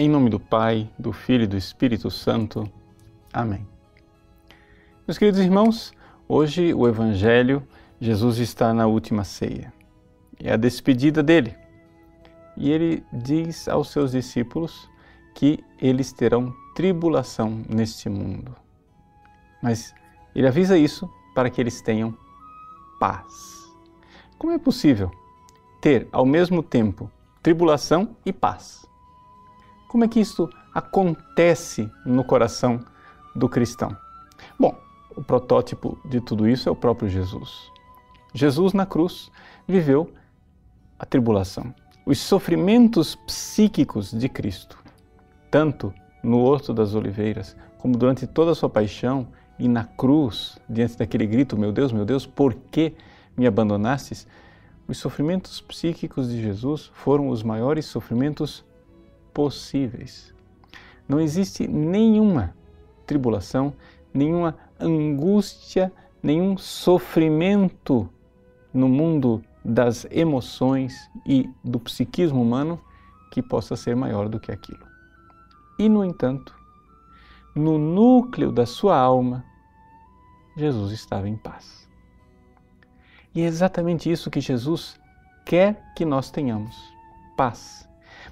[0.00, 2.70] Em nome do Pai, do Filho e do Espírito Santo.
[3.32, 3.66] Amém.
[5.04, 5.92] Meus queridos irmãos,
[6.28, 7.66] hoje o Evangelho,
[8.00, 9.72] Jesus está na última ceia.
[10.38, 11.52] É a despedida dele.
[12.56, 14.88] E ele diz aos seus discípulos
[15.34, 18.54] que eles terão tribulação neste mundo.
[19.60, 19.92] Mas
[20.32, 22.16] ele avisa isso para que eles tenham
[23.00, 23.68] paz.
[24.38, 25.10] Como é possível
[25.80, 27.10] ter ao mesmo tempo
[27.42, 28.87] tribulação e paz?
[29.88, 32.80] Como é que isso acontece no coração
[33.34, 33.96] do cristão?
[34.60, 34.78] Bom,
[35.16, 37.72] o protótipo de tudo isso é o próprio Jesus.
[38.34, 39.32] Jesus na cruz
[39.66, 40.12] viveu
[40.98, 41.74] a tribulação,
[42.04, 44.78] os sofrimentos psíquicos de Cristo,
[45.50, 45.92] tanto
[46.22, 49.28] no Horto das Oliveiras, como durante toda a sua paixão
[49.58, 52.94] e na cruz, diante daquele grito: Meu Deus, meu Deus, por que
[53.34, 54.26] me abandonastes?
[54.86, 58.64] Os sofrimentos psíquicos de Jesus foram os maiores sofrimentos
[59.38, 60.34] possíveis.
[61.08, 62.56] Não existe nenhuma
[63.06, 63.72] tribulação,
[64.12, 68.10] nenhuma angústia, nenhum sofrimento
[68.74, 72.80] no mundo das emoções e do psiquismo humano
[73.30, 74.84] que possa ser maior do que aquilo.
[75.78, 76.52] E, no entanto,
[77.54, 79.44] no núcleo da sua alma,
[80.56, 81.88] Jesus estava em paz.
[83.32, 84.98] E é exatamente isso que Jesus
[85.46, 86.74] quer que nós tenhamos:
[87.36, 87.87] paz.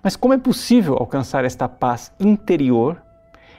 [0.07, 3.03] Mas como é possível alcançar esta paz interior,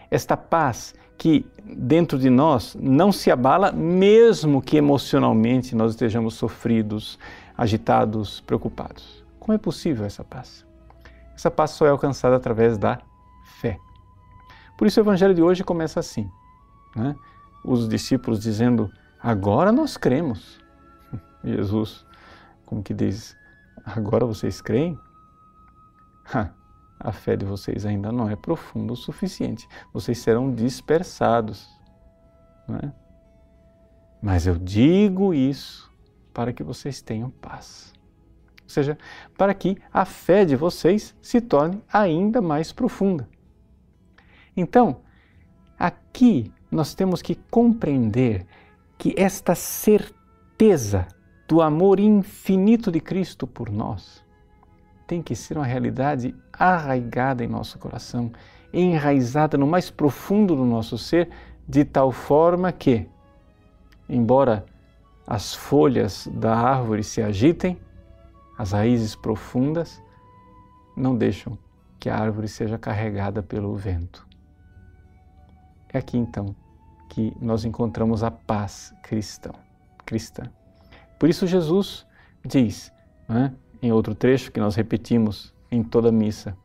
[0.10, 7.20] esta paz que dentro de nós não se abala, mesmo que emocionalmente nós estejamos sofridos,
[7.58, 9.26] agitados, preocupados?
[9.38, 10.66] Como é possível essa paz?
[11.36, 12.98] Essa paz só é alcançada através da
[13.60, 13.78] fé.
[14.78, 16.32] Por isso o evangelho de hoje começa assim:
[16.96, 17.14] né?
[17.62, 18.90] os discípulos dizendo,
[19.22, 20.62] agora nós cremos.
[21.44, 22.06] Jesus,
[22.66, 23.36] como que diz,
[23.86, 24.98] agora vocês creem?
[27.00, 29.68] A fé de vocês ainda não é profunda o suficiente.
[29.94, 31.70] Vocês serão dispersados.
[32.84, 32.92] É?
[34.22, 35.92] Mas eu digo isso
[36.34, 37.94] para que vocês tenham paz.
[38.64, 38.98] Ou seja,
[39.38, 43.30] para que a fé de vocês se torne ainda mais profunda.
[44.56, 45.02] Então,
[45.80, 48.46] aqui nós temos que compreender
[48.98, 51.08] que esta certeza
[51.48, 54.27] do amor infinito de Cristo por nós
[55.08, 58.32] tem que ser uma realidade arraigada em nosso coração,
[58.74, 61.30] enraizada no mais profundo do nosso ser,
[61.68, 63.08] de tal forma que,
[64.10, 64.66] embora
[65.26, 67.80] as folhas da árvore se agitem,
[68.58, 70.02] as raízes profundas
[70.96, 71.58] não deixam
[72.00, 74.28] que a árvore seja carregada pelo vento.
[75.94, 76.56] É aqui então
[77.10, 79.52] que nós encontramos a paz cristã.
[81.18, 82.06] Por isso Jesus
[82.46, 82.92] diz,
[83.28, 86.58] né, em outro trecho que nós repetimos em toda missa.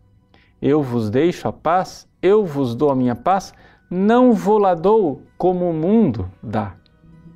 [0.60, 3.52] Eu vos deixo a paz, eu vos dou a minha paz,
[3.90, 6.76] não vou lá dou como o mundo dá.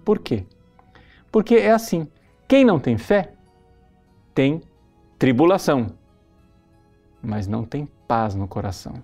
[0.04, 0.46] Por quê?
[1.30, 2.08] Porque é assim:
[2.48, 3.32] quem não tem fé
[4.34, 4.62] tem
[5.18, 5.88] tribulação,
[7.22, 9.02] mas não tem paz no coração.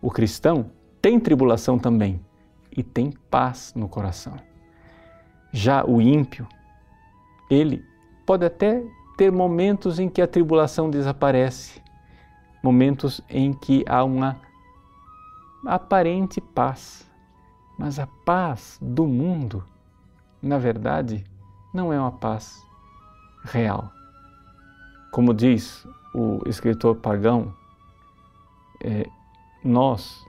[0.00, 0.70] O cristão
[1.02, 2.20] tem tribulação também
[2.76, 4.36] e tem paz no coração.
[5.52, 6.46] Já o ímpio,
[7.50, 7.84] ele
[8.26, 8.82] pode até
[9.18, 11.82] ter momentos em que a tribulação desaparece,
[12.62, 14.40] momentos em que há uma
[15.66, 17.04] aparente paz.
[17.76, 19.64] Mas a paz do mundo,
[20.40, 21.24] na verdade,
[21.74, 22.64] não é uma paz
[23.42, 23.90] real.
[25.10, 27.52] Como diz o escritor pagão,
[28.80, 29.04] é,
[29.64, 30.24] nós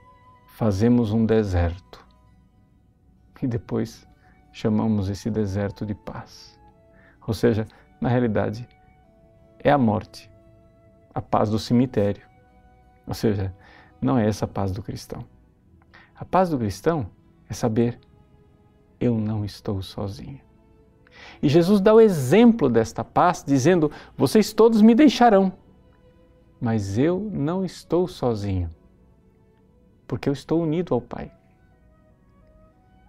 [0.48, 2.04] fazemos um deserto
[3.40, 4.04] e depois
[4.52, 6.58] chamamos esse deserto de paz.
[7.24, 7.68] Ou seja,
[8.00, 8.66] na realidade,
[9.62, 10.30] é a morte,
[11.14, 12.22] a paz do cemitério.
[13.06, 13.54] Ou seja,
[14.00, 15.24] não é essa a paz do cristão.
[16.14, 17.06] A paz do cristão
[17.48, 17.98] é saber
[19.00, 20.40] eu não estou sozinho.
[21.42, 25.52] E Jesus dá o exemplo desta paz, dizendo: Vocês todos me deixarão,
[26.60, 28.70] mas eu não estou sozinho,
[30.06, 31.32] porque eu estou unido ao Pai.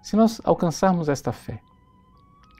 [0.01, 1.61] Se nós alcançarmos esta fé,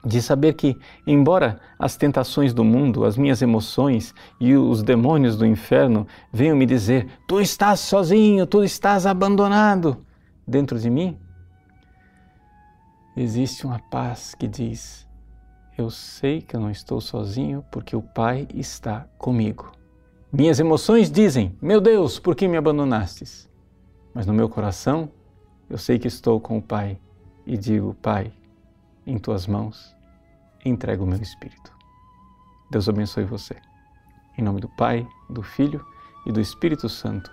[0.04, 0.76] de saber que,
[1.06, 6.66] embora as tentações do mundo, as minhas emoções e os demônios do inferno venham me
[6.66, 10.04] dizer: tu estás sozinho, tu estás abandonado,
[10.46, 11.16] dentro de mim,
[13.16, 15.06] existe uma paz que diz:
[15.76, 19.72] eu sei que eu não estou sozinho porque o Pai está comigo.
[20.30, 23.48] Minhas emoções dizem: meu Deus, por que me abandonastes?
[24.12, 25.08] Mas no meu coração,
[25.70, 26.98] eu sei que estou com o Pai
[27.46, 28.32] e digo: Pai,
[29.06, 29.94] em tuas mãos
[30.64, 31.72] entrego o meu espírito.
[32.70, 33.56] Deus abençoe você.
[34.38, 35.84] Em nome do Pai, do Filho
[36.24, 37.30] e do Espírito Santo.